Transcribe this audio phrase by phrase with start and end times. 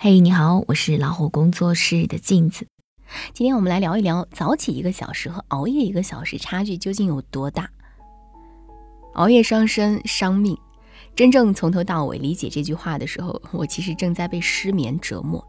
[0.00, 2.68] 嘿，你好，我是老虎工作室的镜子。
[3.32, 7.68] 今天我们来聊一聊早起一个小时和熬夜一个小时差距究竟有多大？
[9.14, 10.56] 熬夜伤身伤命。
[11.16, 15.44] 真正从头到尾理解这句话的时候，我其实正在被失眠折磨。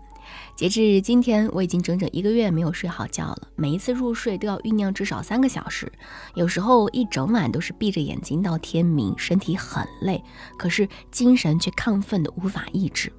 [0.55, 3.49] 截至今天，我已经整整一个月没有睡好觉了。
[3.55, 5.91] 每一次入睡都要酝酿至少三个小时，
[6.33, 10.23] 有时候一整晚都是闭着眼睛到天明，身体很累，
[10.57, 13.13] 可是精神却亢奋的无法抑制。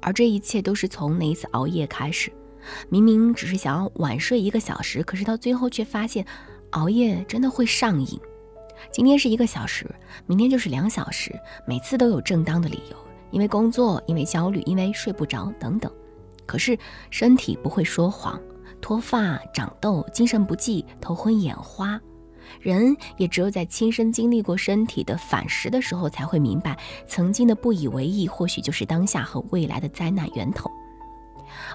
[0.00, 2.32] 而这一切都是从那一次熬夜开始。
[2.88, 6.24] 明明只是想要晚睡一个小时，可是到最后却发现，
[6.70, 8.20] 熬夜真的会上瘾。
[8.92, 9.86] 今天是一个小时，
[10.26, 11.32] 明天就是两小时，
[11.66, 12.96] 每次都有正当的理由，
[13.30, 15.90] 因为工作，因为焦虑，因为睡不着等等。
[16.46, 16.78] 可是
[17.10, 18.40] 身体不会说谎，
[18.80, 22.00] 脱发、长痘、精神不济、头昏眼花。
[22.60, 30.70] 人也只有在亲身经历过身体的反噬的时候，才会明白，曾经的不以为意，或许就是当下和未来的灾难源头。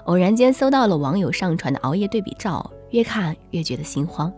[0.04, 4.32] 偶然间搜到了网友上传的熬夜对比照，越看越觉得心慌。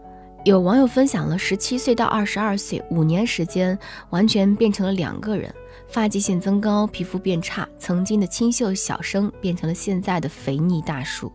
[0.44, 3.76] 有网友分享了十七岁到二十二岁五年时间，
[4.10, 5.52] 完全变成了两个人，
[5.88, 11.32] 发际线增高，皮肤变差，曾经的清秀小生变成了现在的肥腻大叔。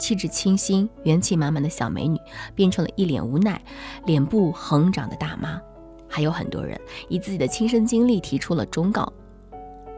[0.00, 2.18] 气质清新、元气满满的小美女，
[2.56, 3.62] 变成了一脸无奈、
[4.06, 5.60] 脸部横长的大妈。
[6.08, 6.76] 还有很多人
[7.08, 9.12] 以自己的亲身经历提出了忠告。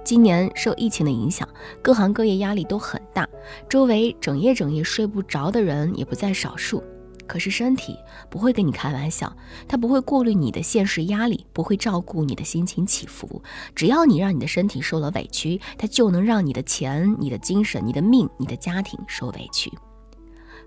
[0.05, 1.48] 今年受疫情的影响，
[1.81, 3.27] 各行各业压力都很大，
[3.69, 6.83] 周围整夜整夜睡不着的人也不在少数。
[7.25, 7.97] 可是身体
[8.28, 9.34] 不会跟你开玩笑，
[9.66, 13.41] 它不会过滤你的现实压力，不会照顾你的心情起伏。
[13.75, 19.72] 只要你让你的身体受了委屈，它就能让你的钱、你的精神、你的命、你的家庭受委屈。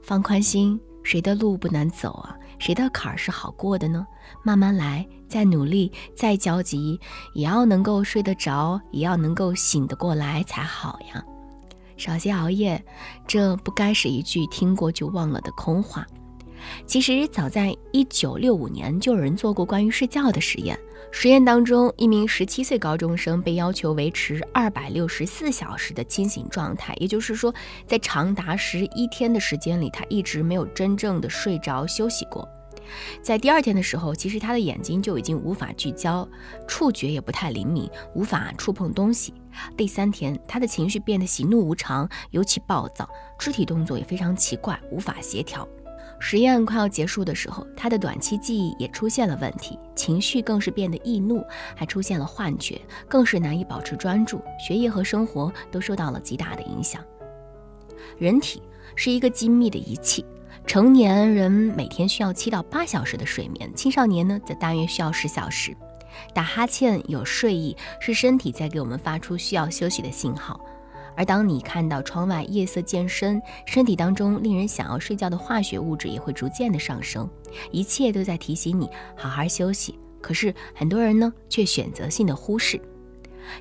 [0.05, 2.37] 放宽心，谁的路不难走啊？
[2.59, 4.05] 谁的坎儿是好过的呢？
[4.43, 6.99] 慢慢来，再努力，再焦急，
[7.33, 11.25] 也要能够睡得着，也要能够醒得过来才好呀。
[11.97, 12.85] 少些熬夜，
[13.25, 16.05] 这不该是一句听过就忘了的空话。
[16.85, 20.77] 其实，早在一九六五年，就有人做过关于睡觉的实验。
[21.11, 27.53] 实验当中，一名十七岁高中生被要求维持二百六十四小时的清醒状态，也就是说，
[27.87, 32.47] 在长达十一天的时间里，他一直没有真正的睡着休息过。
[33.21, 36.27] 在第二天的时候，其实他的眼睛就已经无法聚焦，
[36.67, 39.33] 触觉也不太灵敏，无法触碰东西。
[39.77, 43.09] 第三天，他的情绪变得喜怒无常，尤其暴躁，
[43.39, 45.67] 肢体动作也非常奇怪，无法协调。
[46.19, 51.45] 实验快要结束的时候，他的短期记忆也出现了问题，情绪更是变得易怒，
[51.75, 57.03] 还出现了幻觉，更是难以保持专注，学业和生活都受到了极大的影响。
[58.17, 58.61] 人体
[58.95, 60.25] 是一个精密的仪器，
[60.65, 65.75] 成年人每天需要七到八小时的睡眠，青少年呢则大约需要十小时。
[66.33, 70.59] 打哈欠、有睡意，是身体在给我们发出需要休息的信号。
[71.15, 77.29] 而当你看到窗外夜色渐深，身体当中令人想要睡觉的化学物质也会逐渐的上升，
[77.71, 79.97] 一切都在提醒你好好休息。
[80.21, 82.81] 可是很多人呢，却选择性的忽视。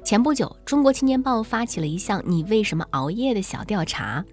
[0.02, 4.24] 前不久，中国青年报发起了一项“你为什么熬夜”的小调查，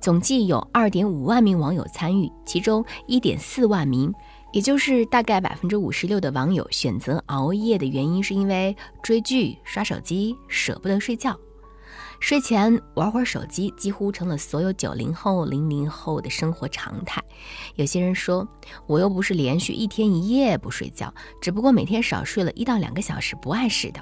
[0.00, 4.12] 总计有二点五万名网友参与，其中一点四万名，
[4.52, 11.38] 也就是大概百分之五十六的网友选择熬夜的原因是因为追剧、刷手机，舍不得睡觉。
[12.18, 17.22] 睡前玩会儿手机，几乎成了所有九零后、零零后的生活常态。
[17.76, 18.46] 有些人说，
[18.86, 24.00] 我又不是连续一天一夜不睡觉，只不过每天少睡了一到两个小时，不碍事的。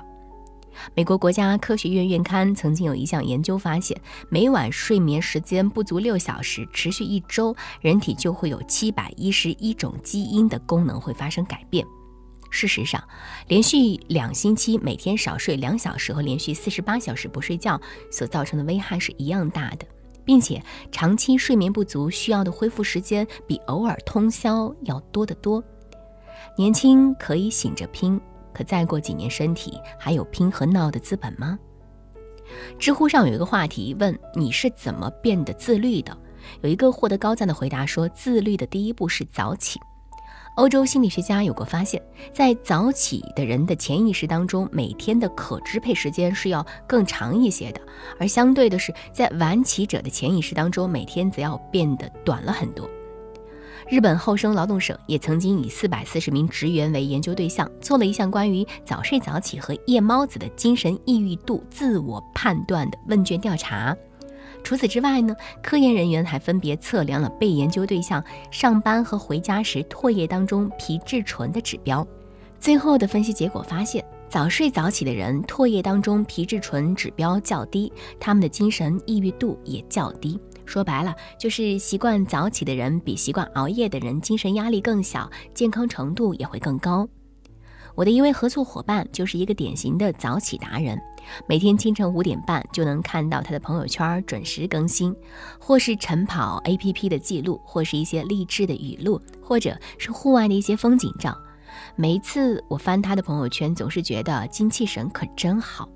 [0.95, 11.87] 美国国家科学院院刊曾经有一项研究发现，每晚睡眠时间不足六小时，持续一周，人体就会有七百一十一种基因的功能会发生改变。
[12.51, 13.03] 事实上，
[13.49, 19.87] 连续两星期每天少睡两小时和连续四十八小时不睡觉所造成的危害是一样大的，
[20.25, 20.63] 并且
[20.93, 25.63] 长期睡眠不足需要的恢复时间比偶尔通宵要多得多。
[26.57, 28.21] 年轻可以醒着拼，
[28.53, 31.59] 可再过几年身体还有拼和闹的资本吗？
[32.79, 36.17] 知乎上有一个话题问你是怎么变得自律的，
[36.61, 39.81] 有一个获得高赞的回答说，自律的第一步是早起。
[40.55, 42.01] 欧洲心理学家有过发现，
[42.33, 47.81] 在早起的人的潜意识当中，每天的可支配时间是要更长一些的；
[48.21, 52.89] 而相对的是，在晚起者的潜意识当中，每天则要变得短了很多。
[53.89, 63.95] 日本厚生劳动省也曾经以四百四十名职员为研究对象，做了一项关于早睡早起和夜猫子的精神抑郁度自我判断的问卷调查。
[64.65, 72.05] 除此之外呢，科研人员还分别测量了被研究对象上班和回家时唾液当中皮质醇的指标。
[72.59, 80.41] 最后的分析结果发现，早睡早起的人，唾液当中皮质醇指标较低，他们的精神抑郁度也较低。
[80.65, 87.07] 说白了，就是习惯早起的人比习惯熬夜的人精神压力更小，健康程度也会更高。
[87.95, 91.01] 我的一位合作伙伴就是一个典型的早起达人，
[91.47, 95.15] 每天清晨五点半就能看到他的朋友圈准时更新，
[95.61, 101.37] 或是晨跑 APP 的记录，或是一些励志的语录，或者是户外的一些风景照。
[101.95, 105.89] 每一次我翻他的朋友圈，总是觉得精气神可真好。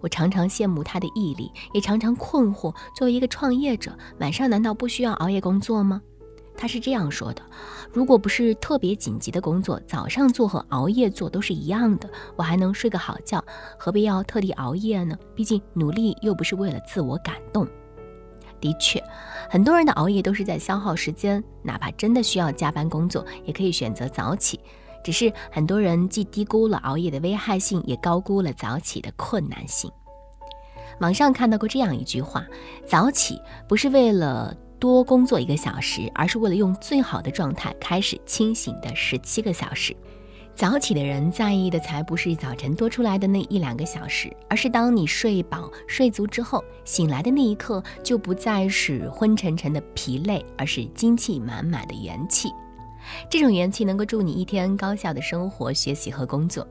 [0.00, 6.02] 我常常羡慕他的毅力，也常常困惑：作为一个创业者，晚上难道不需要熬夜工作吗？
[6.58, 7.42] 他是这样说的
[7.94, 13.42] ：“如果不是特别紧急的工作，早上做和熬夜做都是一样的，我还能睡个好觉，
[13.78, 15.16] 何必要特地熬夜呢？
[15.36, 17.64] 毕竟努力又不是为了自我感动。”
[18.60, 19.00] 的确，
[19.48, 24.58] 很多人的熬夜都是在消耗时间，哪怕真的需要加班工作，也可以选择早起。
[25.04, 29.88] 只是很多人既低估了熬夜的危害性，也高估了早起的困难性。
[30.98, 32.44] 网上看到过这样一句话：
[32.84, 39.94] 早起不是为了多工作一个小时，而是为了用最好的状态开始清醒的十七个小时。
[40.54, 52.50] 早起的人在意的才不是早晨多出来的那一两个小时，而是当你睡饱睡足之后，醒来的那一刻就不再是昏沉沉的疲累，而是精气满满的元气。
[53.30, 56.66] 这种元气能够助你一天高效的生活、学习和工作。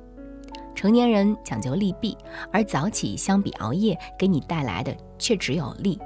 [0.75, 2.15] 成年人讲究利弊，
[2.51, 5.97] 而早起相比熬夜给你带来的却只有利。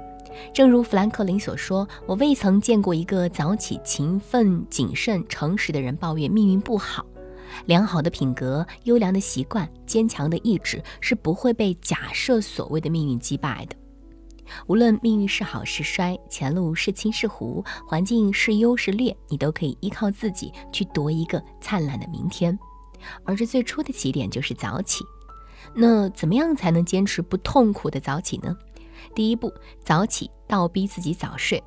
[0.52, 7.04] 正如富兰克林所说：“我未曾见过一个早起、勤奋、谨慎、诚实的人抱怨命运不好。
[7.66, 13.76] 良好的品格、优良的习惯、坚强的意志是不会被假设所谓的命运击败的。”
[14.66, 22.58] 无论命运是好是衰，前路是清是糊，环境是优是劣，你都可以依靠自己去夺一个灿烂的明天。
[23.24, 25.04] 而这最初的起点就是早起。
[25.74, 28.54] 那怎么样才能坚持不痛苦的早起呢？
[29.14, 29.52] 第一步，
[29.84, 31.62] 早起倒逼自己早睡。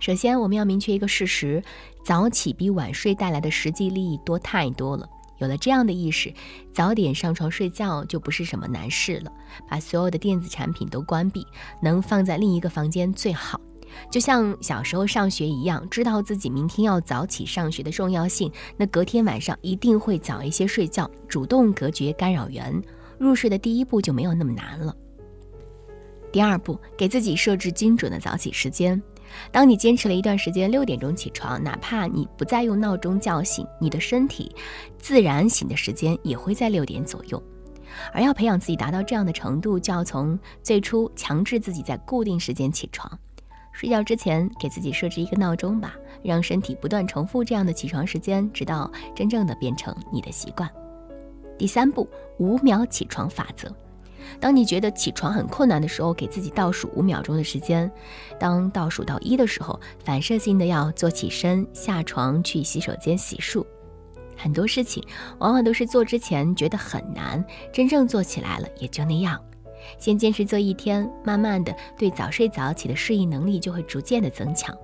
[0.00, 1.62] 首先，我们要明确一个事实：
[2.04, 5.08] 早起比晚睡带来的实际利益多太多了。
[5.38, 6.32] 有了这样的意识，
[6.72, 9.32] 早点上床睡觉就不是什么难事了。
[9.68, 11.46] 把所有的电子产品都关闭，
[11.82, 13.60] 能放在另一个房间最好。
[14.10, 22.82] 就像小时候上学一样，知道自己明天要早起上学的重要性，那隔天晚上一定会早一些睡觉，主动隔绝干扰源，
[23.18, 24.94] 入睡的第一步就没有那么难了。
[26.34, 29.00] 第二步，给自己设置精准的早起时间。
[29.52, 34.52] 当你坚持了一段时间六点钟起床，哪怕你不再用闹钟叫醒，你的身体
[34.98, 37.40] 自然醒的时间也会在六点左右。
[38.12, 43.08] 而要培养自己达到这样的程度，就要从最初强制自己在固定时间起床。
[43.70, 45.94] 睡觉之前给自己设置一个闹钟吧，
[46.24, 50.68] 让身体不断重复这样的起床时间，直到真正的变成你的习惯。
[51.56, 52.08] 第三步，
[52.40, 53.72] 五秒起床法则。
[54.40, 57.90] 当你觉得起床很困难的时候，给自己倒数五秒钟的时间。
[58.38, 63.64] 当倒数到一的时候，反射性的要坐起身，下床去洗手间洗漱。
[64.36, 65.02] 很多事情
[65.38, 69.40] 往往都是做之前觉得很难，真正做起来了也就那样。
[69.98, 74.76] 先坚持做一天，慢慢的对早睡早起的适应能力就会逐渐的增强。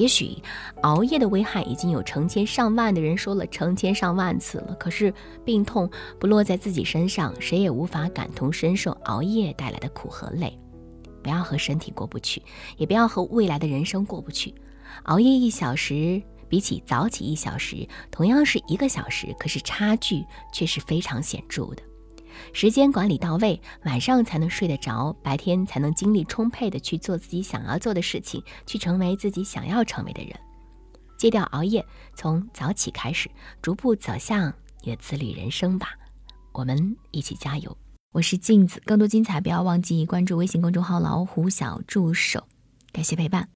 [0.00, 0.34] 也许
[0.80, 5.12] 熬夜的危害已经有成千上万的人说了成千上万次了，可是
[5.44, 10.58] 病痛不落在自己身上，谁也无法感同身受熬夜带来的苦和累。
[11.22, 12.42] 不要和身体过不去，
[12.78, 14.54] 也不要和未来的人生过不去。
[15.02, 21.82] 熬夜一小时，比起早起一小时，同样是一个小时，可是差距却是非常显著的。
[22.52, 30.32] 时间管理到位，晚上才能睡得着，白天才能精力充沛的去做自己想要做的事情，去成为自己想要成为的人。
[31.16, 33.30] 戒掉熬夜，从早起开始，
[33.60, 35.90] 逐步走向你的自律人生吧。
[36.52, 37.76] 我们一起加油！
[38.12, 42.48] 我是镜子，更多精彩不要忘记关注微信公众号“老虎小助手”。
[42.90, 43.48] 感谢陪伴。